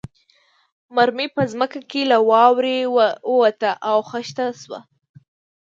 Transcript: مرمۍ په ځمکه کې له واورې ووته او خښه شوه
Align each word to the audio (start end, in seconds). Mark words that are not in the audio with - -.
مرمۍ 0.95 1.27
په 1.35 1.41
ځمکه 1.51 1.79
کې 1.89 2.01
له 2.11 2.17
واورې 2.29 2.77
ووته 3.29 3.71
او 3.89 3.97
خښه 4.09 4.47
شوه 4.61 4.79